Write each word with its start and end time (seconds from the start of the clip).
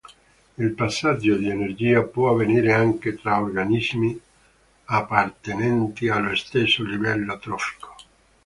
Il 0.57 0.71
passaggio 0.73 1.35
di 1.35 1.47
energia 1.47 2.01
può 2.01 2.31
avvenire 2.31 2.73
anche 2.73 3.13
tra 3.15 3.39
organismi 3.39 4.19
appartenenti 4.85 6.09
allo 6.09 6.33
stesso 6.35 6.81
livello 6.83 7.37
trofico. 7.37 7.95